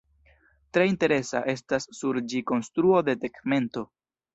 Tre 0.77 0.87
interesa 0.93 1.43
estas 1.55 1.87
sur 2.01 2.23
ĝi 2.33 2.45
konstruo 2.55 3.07
de 3.13 3.21
tegmento. 3.27 3.91